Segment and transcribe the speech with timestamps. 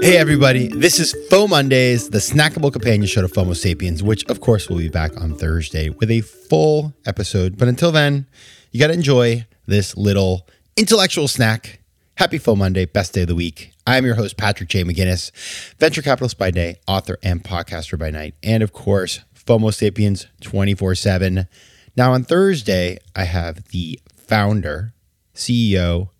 [0.00, 4.68] Hey, everybody, this is FOMOndays, the snackable companion show to FOMO Sapiens, which, of course,
[4.68, 7.58] will be back on Thursday with a full episode.
[7.58, 8.28] But until then,
[8.70, 11.80] you got to enjoy this little intellectual snack.
[12.14, 13.72] Happy FOMOnday, best day of the week.
[13.88, 14.84] I'm your host, Patrick J.
[14.84, 15.32] McGinnis,
[15.78, 20.94] venture capitalist by day, author and podcaster by night, and of course, FOMO Sapiens 24
[20.94, 21.48] 7.
[21.96, 24.94] Now, on Thursday, I have the founder,
[25.34, 26.10] CEO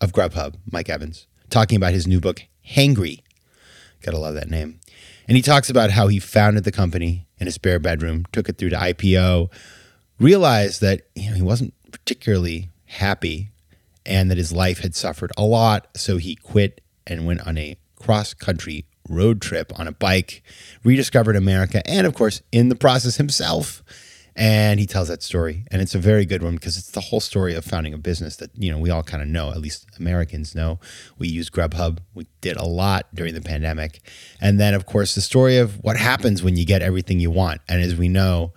[0.00, 3.22] of Grubhub, Mike Evans, talking about his new book, Hangry.
[4.02, 4.80] Gotta love that name.
[5.28, 8.58] And he talks about how he founded the company in a spare bedroom, took it
[8.58, 9.50] through to IPO,
[10.18, 13.50] realized that you know he wasn't particularly happy
[14.04, 15.88] and that his life had suffered a lot.
[15.96, 20.42] So he quit and went on a cross country road trip on a bike,
[20.84, 23.82] rediscovered America, and of course, in the process himself.
[24.38, 25.64] And he tells that story.
[25.70, 28.36] And it's a very good one because it's the whole story of founding a business
[28.36, 30.78] that, you know, we all kind of know, at least Americans know.
[31.18, 31.98] We use Grubhub.
[32.14, 34.02] We did a lot during the pandemic.
[34.38, 37.62] And then, of course, the story of what happens when you get everything you want.
[37.66, 38.52] And as we know,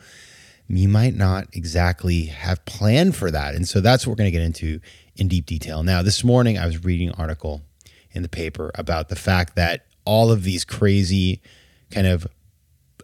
[0.68, 3.56] you might not exactly have planned for that.
[3.56, 4.82] And so that's what we're going to get into
[5.16, 5.82] in deep detail.
[5.82, 7.62] Now, this morning I was reading an article
[8.12, 11.42] in the paper about the fact that all of these crazy
[11.90, 12.28] kind of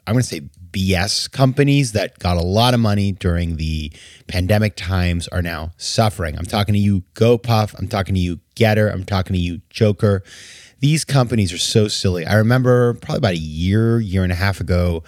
[0.07, 3.91] I'm going to say BS companies that got a lot of money during the
[4.27, 6.37] pandemic times are now suffering.
[6.37, 7.73] I'm talking to you, GoPuff.
[7.79, 8.91] I'm talking to you, Getir.
[8.91, 10.21] I'm talking to you, Jokr.
[10.79, 12.25] These companies are so silly.
[12.25, 15.03] I remember probably about a year, year and a half ago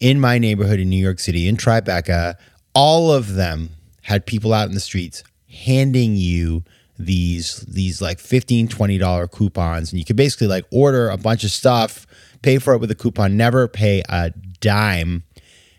[0.00, 2.34] in my neighborhood in New York City, in Tribeca,
[2.74, 3.70] all of them
[4.02, 6.64] had people out in the streets handing you
[6.98, 11.42] these these like 15 20 dollar coupons and you could basically like order a bunch
[11.42, 12.06] of stuff
[12.44, 13.36] pay for it with a coupon.
[13.36, 15.24] Never pay a dime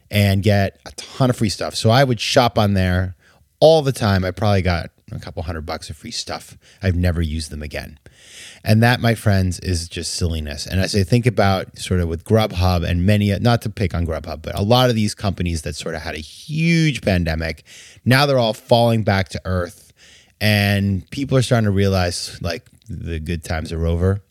[0.10, 1.76] and get a ton of free stuff.
[1.76, 3.16] So i would shop on there
[3.60, 4.26] all the time.
[4.26, 6.58] I probably got a couple hundred bucks of free stuff.
[6.82, 8.00] I've never used them again.
[8.64, 10.66] And that my friends is just silliness.
[10.66, 14.06] And as i think about sort of with grubhub and many not to pick on
[14.06, 17.64] grubhub but a lot of these companies that sort of had a huge pandemic
[18.04, 19.94] now they're all falling back to earth.
[20.42, 24.22] And people are starting to realize like the good times are over.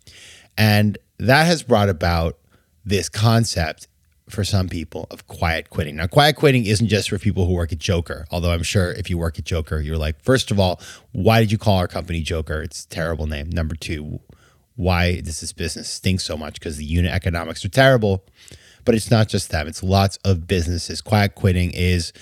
[0.56, 2.38] And that has brought about
[2.84, 3.88] this concept
[4.28, 5.96] for some people of quiet quitting.
[5.96, 9.10] Now quiet quitting isn't just for people who work at Jokr although i'm sure if
[9.10, 10.80] you work at Jokr you're like first of all
[11.12, 12.64] why did you call our company Jokr?
[12.64, 13.50] It's a terrible name.
[13.50, 14.20] Number two
[14.76, 16.54] why does this business stink so much?
[16.54, 18.24] Because the unit economics are terrible.
[18.84, 19.66] But it's not just them.
[19.66, 21.00] It's lots of businesses.
[21.00, 22.12] Quiet quitting is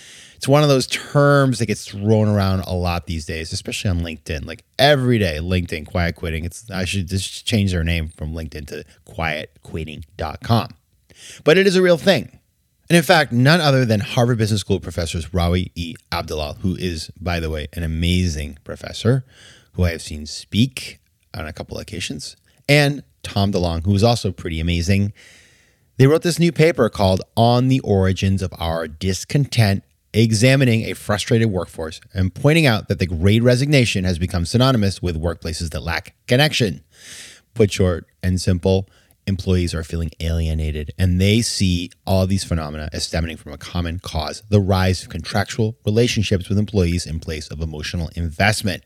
[0.42, 4.00] it's one of those terms that gets thrown around a lot these days, especially on
[4.00, 4.44] LinkedIn.
[4.44, 6.44] Like every day, LinkedIn quiet quitting.
[6.44, 10.70] It's I should just change their name from LinkedIn to quietquitting.com.
[11.44, 12.40] But it is a real thing.
[12.90, 15.94] And in fact, none other than Harvard Business School professors Rawi E.
[16.10, 19.24] Abdelal, who is, by the way, an amazing professor
[19.74, 20.98] who I have seen speak
[21.32, 22.36] on a couple occasions,
[22.68, 25.12] and Tom DeLong, who is also pretty amazing.
[25.98, 31.50] They wrote this new paper called On the Origins of Our Discontent examining a frustrated
[31.50, 36.14] workforce and pointing out that the great resignation has become synonymous with workplaces that lack
[36.26, 36.82] connection.
[37.54, 38.88] Put short and simple,
[39.26, 44.00] employees are feeling alienated and they see all these phenomena as stemming from a common
[44.00, 48.82] cause the rise of contractual relationships with employees in place of emotional investment.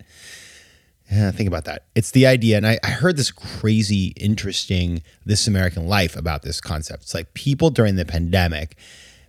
[1.11, 1.85] Yeah, think about that.
[1.95, 6.61] It's the idea, and I, I, heard this crazy, interesting This American Life about this
[6.61, 7.05] concept.
[7.05, 8.77] It's like people during the pandemic,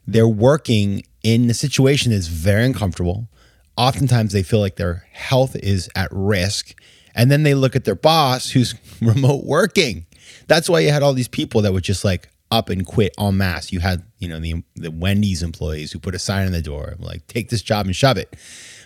[0.08, 3.28] they're working in a situation that's very uncomfortable.
[3.76, 6.74] Oftentimes, they feel like their health is at risk.
[7.16, 10.06] And then they look at their boss who's remote working.
[10.48, 13.36] That's why you had all these people that would just like up and quit en
[13.36, 13.74] masse.
[13.74, 16.96] You had, you know, the, the Wendy's employees who put a sign on the door,
[16.98, 18.34] like, take this job and shove it.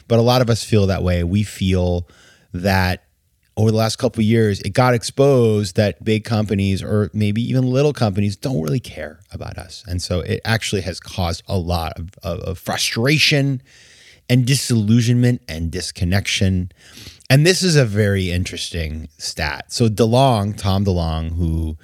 [0.08, 1.24] But a lot of us feel that way.
[1.24, 2.08] We feel
[2.54, 3.04] that
[3.62, 7.94] over the last couple years, it got exposed that big companies or maybe even little
[7.94, 9.84] companies don't really care about us.
[9.88, 13.62] And so it actually has caused a lot of, of, of frustration
[14.28, 16.72] and disillusionment and disconnection.
[17.30, 19.72] And this is a very interesting stat.
[19.72, 21.78] So DeLong, Tom DeLong, who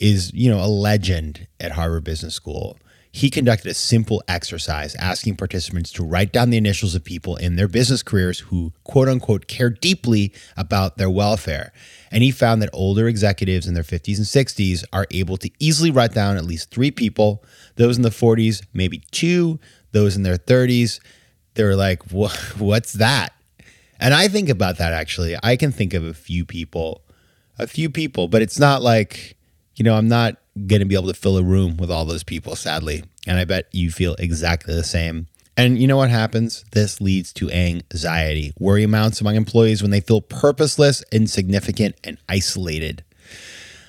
[0.00, 2.76] is, you know, a legend at Harvard Business School,
[3.14, 7.54] he conducted a simple exercise asking participants to write down the initials of people in
[7.54, 11.72] their business careers who, quote unquote, care deeply about their welfare.
[12.10, 15.92] And he found that older executives in their 50s and 60s are able to easily
[15.92, 17.44] write down at least three people.
[17.76, 19.60] Those in the 40s, maybe two.
[19.92, 20.98] Those in their 30s,
[21.54, 23.32] they're like, what's that?
[24.00, 25.36] And I think about that actually.
[25.40, 27.02] I can think of a few people,
[27.60, 29.36] a few people, but it's not like,
[29.76, 30.36] you know, I'm not
[30.66, 33.04] going to be able to fill a room with all those people, sadly.
[33.26, 35.26] And I bet you feel exactly the same.
[35.56, 36.64] And you know what happens?
[36.72, 38.52] This leads to anxiety.
[38.58, 43.04] Worry amounts among employees when they feel purposeless, insignificant, and isolated.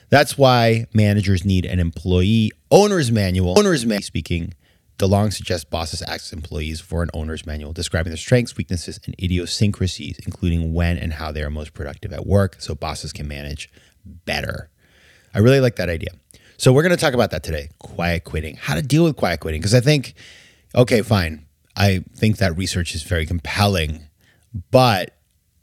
[0.09, 3.57] That's why managers need an employee owner's manual.
[3.57, 4.53] Owner's manual speaking.
[4.99, 10.19] DeLong suggests bosses ask employees for an owner's manual describing their strengths, weaknesses, and idiosyncrasies,
[10.25, 13.69] including when and how they are most productive at work so bosses can manage
[14.05, 14.69] better.
[15.35, 16.11] I really like that idea.
[16.57, 19.41] So we're going to talk about that today quiet quitting, how to deal with quiet
[19.41, 19.59] quitting.
[19.59, 20.13] Because I think,
[20.73, 21.45] okay, fine.
[21.75, 24.07] I think that research is very compelling,
[24.71, 25.17] but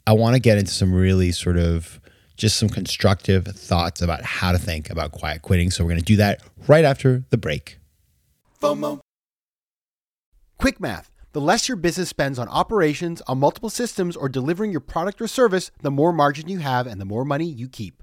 [0.05, 1.99] I want to get into some really sort of
[2.37, 5.71] just some constructive thoughts about how to think about quiet quitting.
[5.71, 7.79] So we're going to do that right after the break.
[8.61, 8.99] FOMO.
[10.59, 11.09] Quick math.
[11.31, 15.27] The less your business spends on operations, on multiple systems, or delivering your product or
[15.27, 18.02] service, the more margin you have and the more money you keep.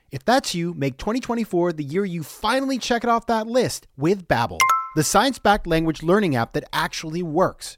[0.11, 4.27] If that's you, make 2024 the year you finally check it off that list with
[4.27, 4.59] Babbel,
[4.93, 7.77] the science-backed language learning app that actually works.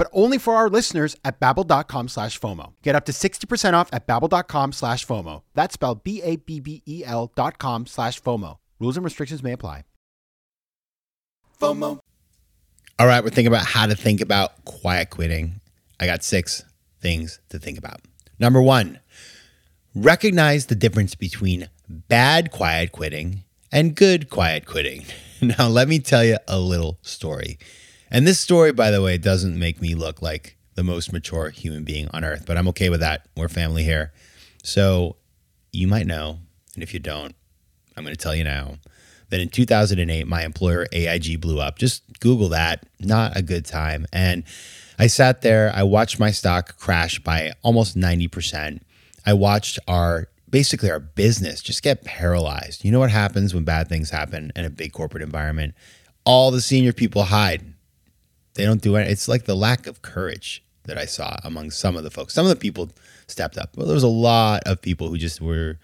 [0.01, 2.73] but only for our listeners at babbel.com slash FOMO.
[2.81, 5.43] Get up to 60% off at babbel.com slash FOMO.
[5.53, 8.57] That's spelled B-A-B-B-E-L dot com slash FOMO.
[8.79, 9.83] Rules and restrictions may apply.
[11.59, 11.99] FOMO.
[12.97, 15.61] All right, we're thinking about how to think about quiet quitting.
[15.99, 16.63] I got six
[16.99, 18.01] things to think about.
[18.39, 18.99] Number one,
[19.93, 25.05] recognize the difference between bad quiet quitting and good quiet quitting.
[25.43, 27.57] Now, let me tell you a little story.
[28.11, 31.83] And this story, by the way, doesn't make me look like the most mature human
[31.83, 33.27] being on earth, but I'm okay with that.
[33.35, 34.11] We're family here.
[34.63, 35.15] So
[35.71, 36.39] you might know,
[36.75, 37.33] and if you don't,
[37.95, 38.77] I'm going to tell you now
[39.29, 41.77] that in 2008, my employer AIG blew up.
[41.77, 42.85] Just Google that.
[42.99, 44.05] Not a good time.
[44.11, 44.43] And
[44.99, 48.81] I sat there, I watched my stock crash by almost 90%.
[49.25, 52.83] I watched our basically our business just get paralyzed.
[52.83, 55.73] You know what happens when bad things happen in a big corporate environment?
[56.25, 57.70] All the senior people hide.
[58.53, 59.07] They don't do it.
[59.07, 62.33] It's like the lack of courage that I saw among some of the folks.
[62.33, 62.89] Some of the people
[63.27, 63.77] stepped up.
[63.77, 65.77] Well, there was a lot of people who just were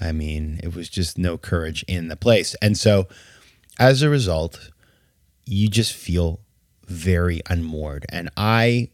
[0.00, 2.54] I mean, it was just no courage in the place.
[2.60, 3.06] And so
[3.78, 4.70] as a result,
[5.46, 6.40] you just feel
[6.86, 8.06] very unmoored.
[8.10, 8.90] And I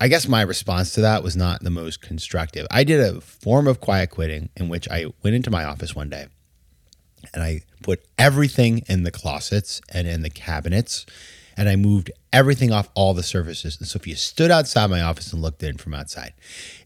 [0.00, 2.66] I guess my response to that was not the most constructive.
[2.70, 6.08] I did a form of quiet quitting in which I went into my office one
[6.08, 6.28] day
[7.34, 11.04] and I put everything in the closets and in the cabinets
[11.58, 13.76] and I moved everything off all the surfaces.
[13.78, 16.32] And so if you stood outside my office and looked in from outside,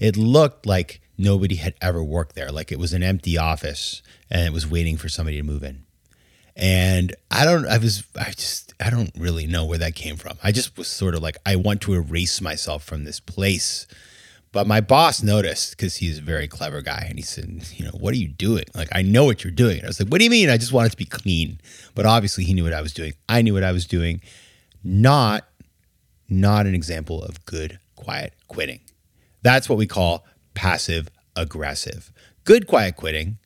[0.00, 2.50] it looked like nobody had ever worked there.
[2.50, 5.84] Like it was an empty office and it was waiting for somebody to move in.
[6.56, 10.38] And I don't, I was, I just, I don't really know where that came from.
[10.42, 13.86] I just was sort of like, I want to erase myself from this place.
[14.52, 17.92] But my boss noticed because he's a very clever guy and he said, You know,
[17.92, 18.64] what are you doing?
[18.74, 19.78] Like, I know what you're doing.
[19.78, 20.50] And I was like, What do you mean?
[20.50, 21.58] I just wanted to be clean.
[21.94, 23.14] But obviously, he knew what I was doing.
[23.30, 24.20] I knew what I was doing.
[24.84, 25.48] Not,
[26.28, 28.80] not an example of good, quiet quitting.
[29.42, 30.24] That's what we call
[30.54, 32.12] passive aggressive.
[32.44, 33.38] Good, quiet quitting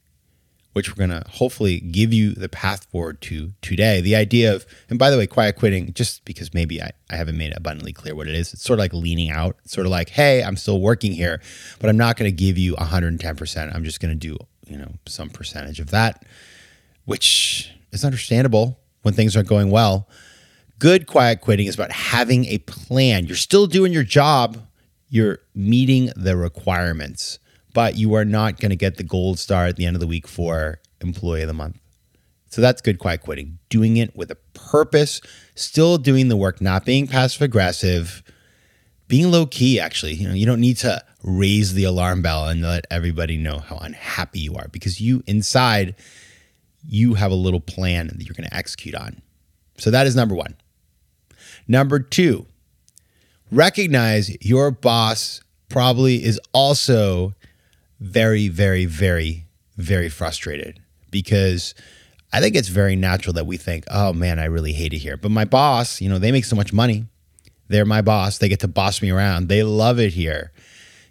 [0.76, 4.02] which we're going to hopefully give you the path forward to today.
[4.02, 7.38] The idea of, and by the way, quiet quitting, just because maybe I, I haven't
[7.38, 9.56] made it abundantly clear what it is, it's sort of like leaning out.
[9.64, 11.40] It's sort of like, hey, I'm still working here,
[11.80, 13.74] but I'm not going to give you 110%.
[13.74, 16.26] I'm just going to do, you know, some percentage of that,
[17.06, 20.06] which is understandable when things aren't going well.
[20.78, 23.26] Good quiet quitting is about having a plan.
[23.26, 24.58] You're still doing your job,
[25.08, 27.38] you're meeting the requirements
[27.76, 30.06] but you are not going to get the gold star at the end of the
[30.06, 31.78] week for employee of the month.
[32.48, 33.58] So that's good quiet quitting.
[33.68, 35.20] Doing it with a purpose,
[35.56, 38.22] still doing the work, not being passive aggressive,
[39.08, 40.14] being low key actually.
[40.14, 43.76] You know, you don't need to raise the alarm bell and let everybody know how
[43.76, 45.96] unhappy you are because you inside
[46.82, 49.20] you have a little plan that you're going to execute on.
[49.76, 50.54] So that is number 1.
[51.68, 52.46] Number 2,
[53.50, 57.34] recognize your boss probably is also
[58.00, 59.46] very, very, very,
[59.76, 60.80] very frustrated
[61.10, 61.74] because
[62.32, 65.16] I think it's very natural that we think, oh man, I really hate it here.
[65.16, 67.06] But my boss, you know, they make so much money.
[67.68, 68.38] They're my boss.
[68.38, 69.48] They get to boss me around.
[69.48, 70.52] They love it here.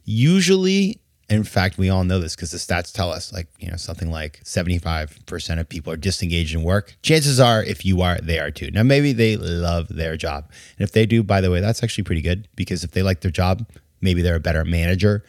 [0.06, 3.78] Usually, in fact, we all know this because the stats tell us like, you know,
[3.78, 6.96] something like 75% of people are disengaged in work.
[7.02, 8.70] Chances are, if you are, they are too.
[8.72, 10.52] Now, maybe they love their job.
[10.78, 13.22] And if they do, by the way, that's actually pretty good because if they like
[13.22, 13.68] their job,
[14.02, 15.24] maybe they're a better manager,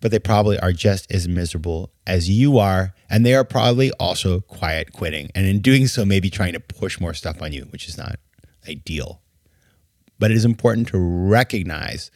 [0.00, 2.94] but they probably are just as miserable as you are.
[3.08, 5.30] And they are probably also quiet quitting.
[5.34, 8.16] And in doing so, maybe trying to push more stuff on you, which is not
[8.68, 9.22] ideal.
[10.18, 12.10] But it is important to recognize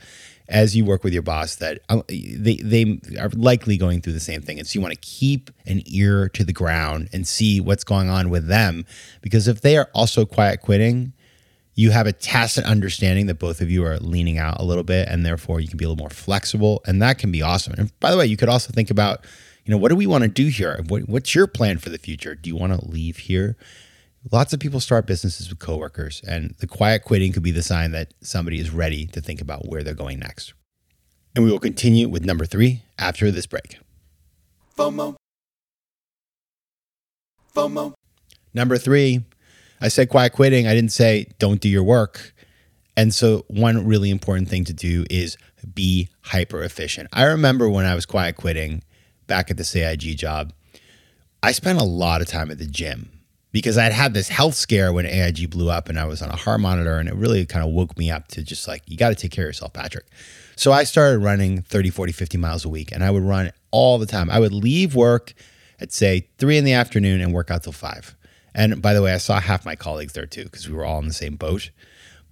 [0.49, 4.21] as you work with your boss that uh, they, they are likely going through the
[4.21, 4.59] same thing.
[4.59, 8.11] And so you want to keep an ear to the ground and see what's going
[8.11, 8.85] on with them.
[9.23, 11.13] Because if they are also quiet quitting,
[11.75, 15.09] you have a tacit understanding that both of you are leaning out a little bit
[15.09, 17.99] and therefore you can be a little more flexible and that can be awesome and
[18.01, 19.25] by the way you could also think about
[19.65, 21.99] you know what do we want to do here what, what's your plan for the
[21.99, 23.57] future do you want to leave here
[24.31, 27.91] lots of people start businesses with coworkers and the quiet quitting could be the sign
[27.93, 30.55] that somebody is ready to think about where they're going next
[31.35, 33.79] and we will continue with number three after this break
[34.77, 35.17] FOMO.
[37.55, 37.93] FOMO.
[38.55, 39.23] number three
[39.83, 40.69] I said quiet quitting.
[40.69, 42.33] I didn't say don't do your work.
[42.97, 45.37] And so, one really important thing to do is
[45.75, 47.09] be hyper efficient.
[47.13, 48.85] I remember when I was quiet quitting
[49.27, 50.53] back at the AIG job,
[51.43, 53.11] I spent a lot of time at the gym
[53.53, 56.37] because I'd had this health scare when AIG blew up and I was on a
[56.37, 59.11] heart monitor and it really kind of woke me up to just like, you got
[59.11, 60.07] to take care of yourself, Patrick.
[60.57, 63.99] So I started running 30, 40, 50 miles a week and I would run all
[63.99, 64.31] the time.
[64.31, 65.35] I would leave work
[65.79, 68.17] at say three in the afternoon and work out till five.
[68.55, 70.99] And by the way, I saw half my colleagues there too because we were all
[70.99, 71.71] in the same boat.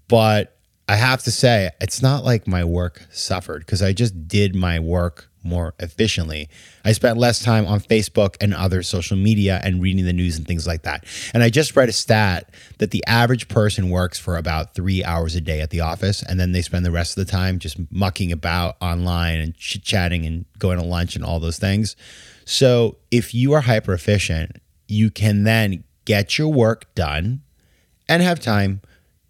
[0.08, 0.56] But
[0.88, 4.80] I have to say, it's not like my work suffered because I just did my
[4.80, 6.48] work more efficiently.
[6.84, 10.46] I spent less time on Facebook and other social media and reading the news and
[10.46, 11.04] things like that.
[11.32, 15.34] And I just read a stat that the average person works for about three hours
[15.34, 17.78] a day at the office, and then they spend the rest of the time just
[17.90, 21.96] mucking about online and chit chatting and going to lunch and all those things.
[22.44, 27.42] So if you are hyper efficient, you can then get your work done
[28.08, 28.80] and have time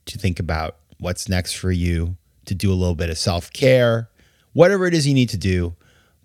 [0.07, 4.09] to think about what's next for you, to do a little bit of self care,
[4.53, 5.75] whatever it is you need to do.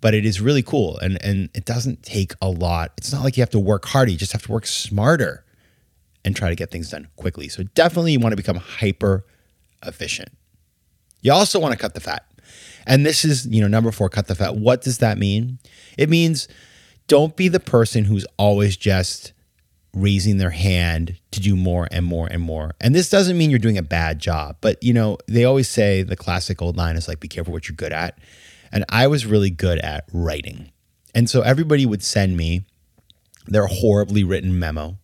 [0.06, 2.92] But it is really cool and, and it doesn't take a lot.
[2.96, 5.44] It's not like you have to work harder, you just have to work smarter
[6.24, 7.48] and try to get things done quickly.
[7.48, 9.26] So definitely you want to become hyper
[9.84, 10.28] efficient.
[11.22, 12.24] You also want to cut the fat.
[12.86, 14.54] And this is, you know, number four, cut the fat.
[14.54, 15.58] What does that mean?
[15.98, 16.46] It means
[17.08, 19.32] don't be the person who's always just
[19.92, 22.76] raising their hand to do more and more and more.
[22.80, 26.04] And this doesn't mean you're doing a bad job, but you know, they always say
[26.04, 28.16] the classic old line is like, be careful what you're good at.
[28.72, 30.72] And I was really good at writing.
[31.14, 32.64] And so everybody would send me
[33.46, 34.98] their horribly written memo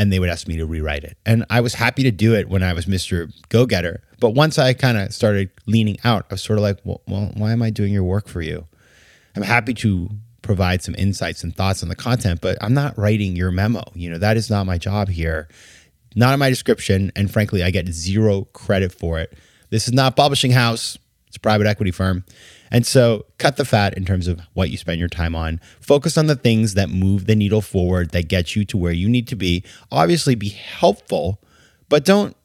[0.00, 1.18] and they would ask me to rewrite it.
[1.26, 3.30] And I was happy to do it when I was Mr.
[3.50, 4.02] Go Getter.
[4.18, 7.30] But once I kind of started leaning out, I was sort of like, well, well,
[7.36, 8.66] why am I doing your work for you?
[9.36, 10.08] I'm happy to
[10.40, 13.82] provide some insights and thoughts on the content, but I'm not writing your memo.
[13.94, 15.48] You know, that is not my job here.
[16.16, 17.12] Not in my description.
[17.14, 19.36] And frankly, I get zero credit for it.
[19.68, 20.98] This is not publishing house.
[21.28, 22.24] It's a private equity firm.
[22.70, 25.60] And so cut the fat in terms of what you spend your time on.
[25.80, 29.08] Focus on the things that move the needle forward, that get you to where you
[29.08, 29.64] need to be.
[29.90, 31.40] Obviously, be helpful,
[31.90, 32.36] But don't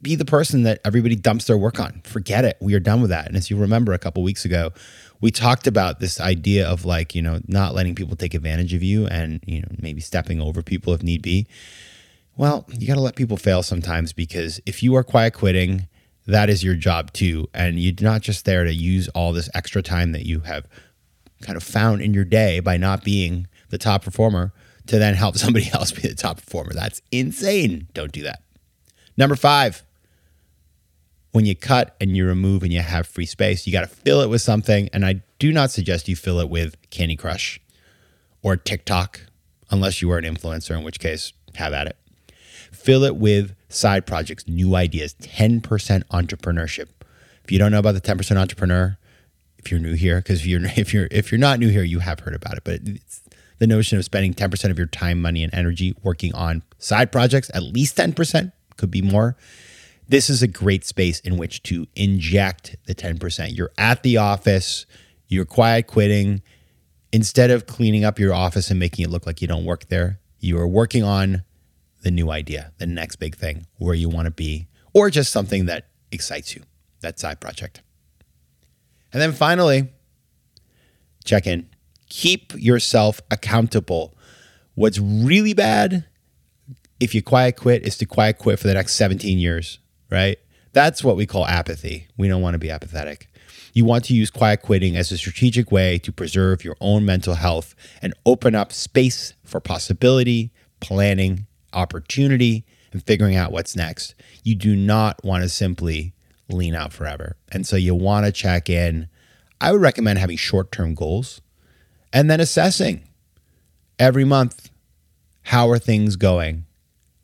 [0.00, 2.00] be the person that everybody dumps their work on.
[2.04, 2.56] Forget it.
[2.60, 3.26] We are done with that.
[3.26, 4.70] And as you remember a couple weeks ago,
[5.20, 8.82] we talked about this idea of like, you know, not letting people take advantage of
[8.82, 11.48] you and, you know, maybe stepping over people if need be.
[12.36, 15.88] Well, you got to let people fail sometimes because if you are quiet quitting,
[16.32, 17.48] that is your job too.
[17.54, 20.66] And you're not just there to use all this extra time that you have
[21.42, 24.52] kind of found in your day by not being the top performer
[24.86, 26.72] to then help somebody else be the top performer.
[26.72, 27.88] That's insane.
[27.94, 28.42] Don't do that.
[29.16, 29.82] Number five,
[31.32, 34.20] when you cut and you remove and you have free space, you got to fill
[34.20, 34.88] it with something.
[34.92, 37.60] And I do not suggest you fill it with Candy Crush
[38.42, 39.20] or TikTok,
[39.70, 41.96] unless you are an influencer, in which case, have at it.
[42.82, 46.88] Fill it with side projects, new ideas, 10% entrepreneurship.
[47.44, 48.98] If you don't know about the 10% entrepreneur,
[49.58, 52.00] if you're new here, because if you're if you're if you're not new here, you
[52.00, 52.64] have heard about it.
[52.64, 53.22] But it's
[53.60, 57.52] the notion of spending 10% of your time, money, and energy working on side projects,
[57.54, 59.36] at least 10%, could be more.
[60.08, 63.56] This is a great space in which to inject the 10%.
[63.56, 64.86] You're at the office,
[65.28, 66.42] you're quiet quitting.
[67.12, 70.18] Instead of cleaning up your office and making it look like you don't work there,
[70.40, 71.44] you are working on
[72.02, 75.66] the new idea, the next big thing, where you want to be, or just something
[75.66, 76.62] that excites you,
[77.00, 77.82] that side project.
[79.12, 79.88] And then finally,
[81.24, 81.68] check in.
[82.08, 84.14] Keep yourself accountable.
[84.74, 86.04] What's really bad
[87.00, 89.78] if you quiet quit is to quiet quit for the next 17 years,
[90.10, 90.38] right?
[90.72, 92.06] That's what we call apathy.
[92.16, 93.28] We don't want to be apathetic.
[93.74, 97.34] You want to use quiet quitting as a strategic way to preserve your own mental
[97.34, 104.14] health and open up space for possibility, planning, opportunity, and figuring out what's next.
[104.44, 106.12] You do not want to simply
[106.48, 107.36] lean out forever.
[107.50, 109.08] And so you want to check in.
[109.60, 111.40] I would recommend having short term goals
[112.12, 113.08] and then assessing
[113.98, 114.70] every month
[115.42, 116.66] how are things going?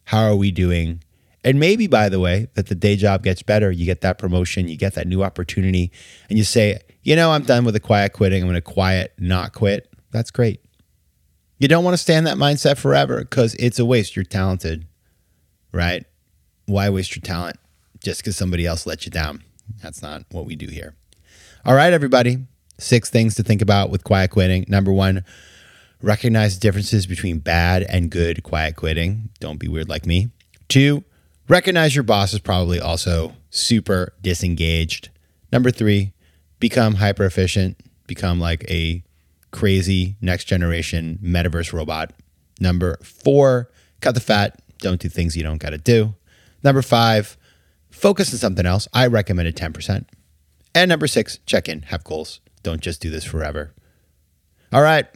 [0.05, 1.03] How are we doing?
[1.45, 3.71] And maybe, by the way, that the day job gets better.
[3.71, 5.93] You get that promotion, you get that new opportunity,
[6.29, 8.43] and you say, you know, I'm done with the quiet quitting.
[8.43, 9.93] I'm going to quiet, not quit.
[10.11, 10.61] That's great.
[11.59, 14.15] You don't want to stay in that mindset forever because it's a waste.
[14.15, 14.87] You're talented,
[15.73, 16.05] right?
[16.67, 17.57] Why waste your talent
[18.03, 19.43] just because somebody else let you down?
[19.83, 20.95] That's not what we do here.
[21.65, 22.47] All right, everybody.
[22.79, 24.65] Six things to think about with quiet quitting.
[24.69, 25.25] Number one,
[26.01, 29.31] recognize differences between bad and good quiet quitting.
[29.41, 30.29] Don't be weird like me.
[30.69, 31.03] Two,
[31.49, 35.09] recognize your boss is probably also super disengaged.
[35.53, 36.13] Number three,
[36.61, 39.03] become hyper efficient, become like a
[39.51, 42.13] crazy next generation metaverse robot.
[42.61, 46.15] Number four, cut the fat, don't do things you don't got to do.
[46.63, 47.37] Number five,
[47.91, 48.89] focus on something else.
[48.93, 50.07] I recommended 10%.
[50.75, 52.41] And number six, check in, have goals.
[52.63, 53.75] Don't just do this forever.
[54.73, 55.07] All right.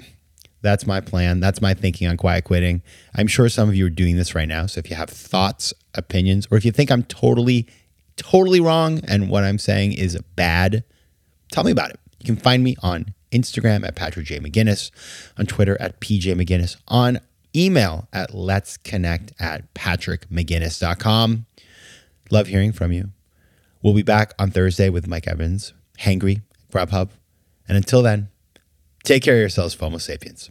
[0.62, 1.40] That's my plan.
[1.40, 2.82] That's my thinking on quiet quitting.
[3.14, 4.66] I'm sure some of you are doing this right now.
[4.66, 7.66] So if you have thoughts, opinions, or if you think I'm totally,
[8.16, 10.84] totally wrong and what I'm saying is bad,
[11.50, 12.00] tell me about it.
[12.20, 14.38] You can find me on Instagram at Patrick J.
[14.38, 14.90] McGinnis,
[15.36, 17.18] on Twitter at PJ McGinnis, on
[17.54, 21.46] email at let's connect at patrickmcginnis.com.
[22.30, 23.10] Love hearing from you.
[23.82, 26.42] We'll be back on Thursday with Mike Evans, Hangry,
[26.72, 27.10] Grubhub.
[27.68, 28.28] And until then,
[29.02, 30.50] Take care of yourselves, FOMO sapiens.